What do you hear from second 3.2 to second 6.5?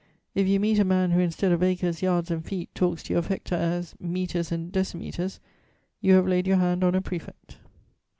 hectares, metres and decimetres, you have laid